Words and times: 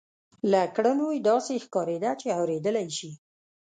له 0.51 0.61
کړنو 0.75 1.07
یې 1.15 1.19
داسې 1.29 1.53
ښکارېده 1.65 2.11
چې 2.19 2.27
اورېدلای 2.39 2.87
شي 2.97 3.11